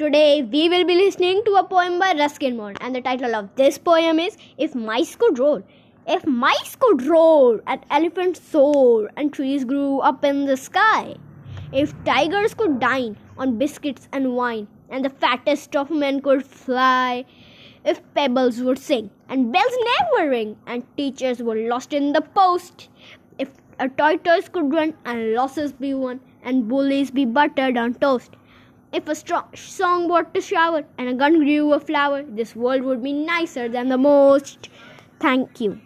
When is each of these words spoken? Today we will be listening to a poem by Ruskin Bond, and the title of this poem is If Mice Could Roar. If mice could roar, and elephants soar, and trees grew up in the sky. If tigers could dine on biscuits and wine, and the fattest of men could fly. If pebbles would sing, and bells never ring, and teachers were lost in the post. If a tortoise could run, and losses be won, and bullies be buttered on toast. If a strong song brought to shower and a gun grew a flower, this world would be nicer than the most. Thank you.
Today 0.00 0.40
we 0.40 0.70
will 0.70 0.84
be 0.86 0.94
listening 0.94 1.42
to 1.44 1.56
a 1.56 1.62
poem 1.62 1.98
by 1.98 2.14
Ruskin 2.18 2.56
Bond, 2.56 2.78
and 2.80 2.94
the 2.94 3.02
title 3.02 3.34
of 3.34 3.54
this 3.56 3.76
poem 3.76 4.18
is 4.18 4.38
If 4.56 4.74
Mice 4.74 5.14
Could 5.14 5.38
Roar. 5.38 5.62
If 6.06 6.26
mice 6.26 6.74
could 6.74 7.02
roar, 7.02 7.60
and 7.66 7.84
elephants 7.90 8.40
soar, 8.40 9.10
and 9.18 9.30
trees 9.30 9.66
grew 9.66 9.98
up 9.98 10.24
in 10.24 10.46
the 10.46 10.56
sky. 10.56 11.16
If 11.70 11.92
tigers 12.04 12.54
could 12.54 12.80
dine 12.80 13.18
on 13.36 13.58
biscuits 13.58 14.08
and 14.10 14.34
wine, 14.34 14.68
and 14.88 15.04
the 15.04 15.10
fattest 15.10 15.76
of 15.76 15.90
men 15.90 16.22
could 16.22 16.46
fly. 16.46 17.26
If 17.84 18.00
pebbles 18.14 18.62
would 18.62 18.78
sing, 18.78 19.10
and 19.28 19.52
bells 19.52 19.78
never 19.90 20.30
ring, 20.30 20.56
and 20.66 20.82
teachers 20.96 21.42
were 21.42 21.68
lost 21.68 21.92
in 21.92 22.14
the 22.14 22.22
post. 22.22 22.88
If 23.38 23.50
a 23.78 23.90
tortoise 23.90 24.48
could 24.48 24.72
run, 24.72 24.94
and 25.04 25.34
losses 25.34 25.72
be 25.72 25.92
won, 25.92 26.20
and 26.42 26.68
bullies 26.68 27.10
be 27.10 27.26
buttered 27.26 27.76
on 27.76 27.92
toast. 27.92 28.30
If 28.92 29.08
a 29.08 29.14
strong 29.14 29.44
song 29.54 30.08
brought 30.08 30.34
to 30.34 30.40
shower 30.40 30.84
and 30.98 31.08
a 31.08 31.14
gun 31.14 31.38
grew 31.38 31.72
a 31.72 31.78
flower, 31.78 32.24
this 32.24 32.56
world 32.56 32.82
would 32.82 33.02
be 33.02 33.12
nicer 33.12 33.68
than 33.68 33.88
the 33.88 33.96
most. 33.98 34.68
Thank 35.20 35.60
you. 35.60 35.80